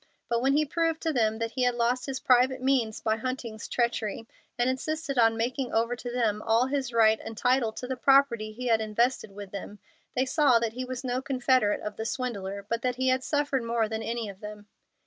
[0.29, 3.67] But when he proved to them that he had lost his private means by Hunting's
[3.67, 4.27] treachery,
[4.57, 8.51] and insisted on making over to them all his right and title to the property
[8.51, 9.77] he had invested with them,
[10.15, 13.61] they saw that he was no confederate of the swindler, but that he had suffered
[13.61, 14.65] more than any of them.